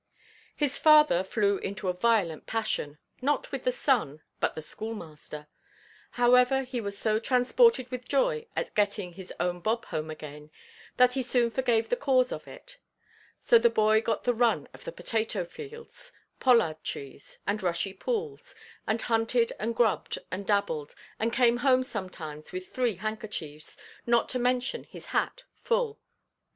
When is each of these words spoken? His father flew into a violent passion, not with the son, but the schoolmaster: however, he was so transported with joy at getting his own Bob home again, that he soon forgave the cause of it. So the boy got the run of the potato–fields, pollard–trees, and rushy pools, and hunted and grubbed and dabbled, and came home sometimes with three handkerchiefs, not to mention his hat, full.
His 0.55 0.79
father 0.79 1.21
flew 1.23 1.57
into 1.59 1.87
a 1.87 1.93
violent 1.93 2.47
passion, 2.47 2.97
not 3.21 3.51
with 3.51 3.65
the 3.65 3.71
son, 3.71 4.23
but 4.39 4.55
the 4.55 4.61
schoolmaster: 4.63 5.45
however, 6.17 6.63
he 6.63 6.81
was 6.81 6.97
so 6.97 7.19
transported 7.19 7.91
with 7.91 8.09
joy 8.09 8.47
at 8.55 8.73
getting 8.73 9.13
his 9.13 9.31
own 9.39 9.59
Bob 9.59 9.85
home 9.85 10.09
again, 10.09 10.49
that 10.97 11.13
he 11.13 11.21
soon 11.21 11.51
forgave 11.51 11.87
the 11.89 11.95
cause 11.95 12.31
of 12.31 12.47
it. 12.47 12.79
So 13.37 13.59
the 13.59 13.69
boy 13.69 14.01
got 14.01 14.23
the 14.23 14.33
run 14.33 14.67
of 14.73 14.85
the 14.85 14.91
potato–fields, 14.91 16.11
pollard–trees, 16.39 17.37
and 17.45 17.61
rushy 17.61 17.93
pools, 17.93 18.55
and 18.87 19.03
hunted 19.03 19.53
and 19.59 19.75
grubbed 19.75 20.17
and 20.31 20.47
dabbled, 20.47 20.95
and 21.19 21.31
came 21.31 21.57
home 21.57 21.83
sometimes 21.83 22.51
with 22.51 22.73
three 22.73 22.95
handkerchiefs, 22.95 23.77
not 24.07 24.29
to 24.29 24.39
mention 24.39 24.83
his 24.83 25.05
hat, 25.13 25.43
full. 25.61 25.99